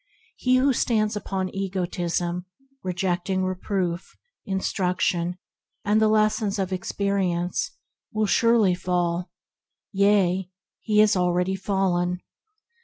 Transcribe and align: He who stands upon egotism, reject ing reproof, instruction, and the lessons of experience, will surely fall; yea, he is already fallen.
He 0.35 0.55
who 0.55 0.73
stands 0.73 1.15
upon 1.15 1.53
egotism, 1.53 2.47
reject 2.81 3.29
ing 3.29 3.43
reproof, 3.45 4.15
instruction, 4.47 5.37
and 5.85 6.01
the 6.01 6.07
lessons 6.07 6.57
of 6.57 6.73
experience, 6.73 7.69
will 8.11 8.25
surely 8.25 8.73
fall; 8.73 9.29
yea, 9.93 10.49
he 10.81 11.01
is 11.01 11.15
already 11.15 11.55
fallen. 11.55 12.19